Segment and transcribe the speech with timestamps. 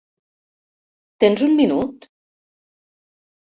[1.25, 2.09] Tens un minut?